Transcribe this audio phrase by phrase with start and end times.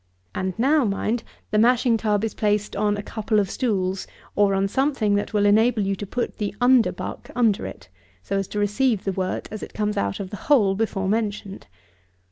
[0.33, 1.21] And now, mind,
[1.51, 5.45] the mashing tub is placed on a couple of stools, or on something, that will
[5.45, 7.87] enable you to put the underbuck under it,
[8.23, 11.67] so as to receive the wort as it comes out of the hole before mentioned.